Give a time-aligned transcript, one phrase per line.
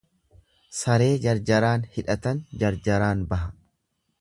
[0.77, 3.53] Saree jarjaraan hidhatan jarjaraan baha.